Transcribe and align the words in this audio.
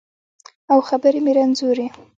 او 0.71 0.77
خبرې 0.89 1.19
مې 1.25 1.31
رنځورې 1.37 1.87